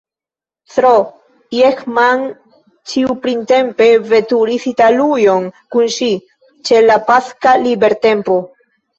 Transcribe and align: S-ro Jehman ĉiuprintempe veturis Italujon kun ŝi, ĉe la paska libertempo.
S-ro 0.75 0.91
Jehman 1.55 2.23
ĉiuprintempe 2.93 3.89
veturis 4.13 4.65
Italujon 4.71 5.45
kun 5.75 5.91
ŝi, 5.97 6.07
ĉe 6.71 6.81
la 6.87 6.97
paska 7.11 7.53
libertempo. 7.67 8.39